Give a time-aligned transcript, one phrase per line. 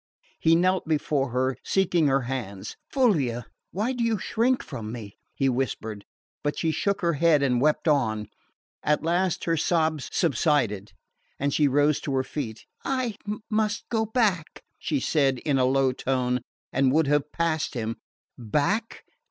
[0.39, 2.75] He knelt before her, seeking her hands.
[2.91, 6.05] "Fulvia, why do you shrink from me?" he whispered.
[6.43, 8.25] But she shook her head and wept on.
[8.81, 10.91] At last her sobs subsided
[11.39, 12.65] and she rose to her feet.
[12.83, 13.15] "I
[13.51, 16.41] must go back," said she in a low tone,
[16.73, 17.97] and would have passed him.
[18.39, 19.03] "Back?